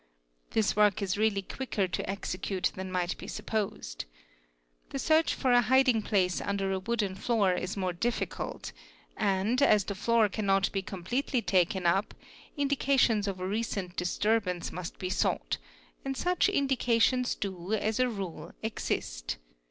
[0.49, 4.05] This work is really quicker to execute than might be supposed.
[4.89, 8.71] 'The search for a hiding place under a B coden floor is more difficult,
[9.15, 12.15] and, as the floor cannot be completely taken U ap,
[12.57, 15.59] indications of a recent disturbance must be sought;
[16.03, 19.37] and such Z idications do, as a rule, exist.